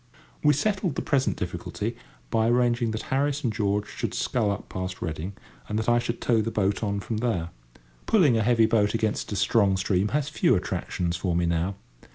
We 0.43 0.53
settled 0.53 0.95
the 0.95 1.03
present 1.03 1.37
difficulty 1.37 1.95
by 2.31 2.47
arranging 2.49 2.89
that 2.89 3.03
Harris 3.13 3.43
and 3.43 3.53
George 3.53 3.87
should 3.87 4.15
scull 4.15 4.49
up 4.49 4.67
past 4.67 4.99
Reading, 4.99 5.33
and 5.69 5.77
that 5.77 5.87
I 5.87 5.99
should 5.99 6.19
tow 6.19 6.41
the 6.41 6.49
boat 6.49 6.81
on 6.81 6.99
from 6.99 7.17
there. 7.17 7.49
Pulling 8.07 8.35
a 8.35 8.41
heavy 8.41 8.65
boat 8.65 8.95
against 8.95 9.31
a 9.31 9.35
strong 9.35 9.77
stream 9.77 10.07
has 10.07 10.27
few 10.27 10.55
attractions 10.55 11.17
for 11.17 11.35
me 11.35 11.45
now. 11.45 11.75